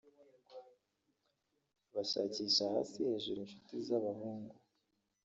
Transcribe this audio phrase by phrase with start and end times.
[1.93, 4.55] bashakisha hasi hejuru inshuti z’abahungu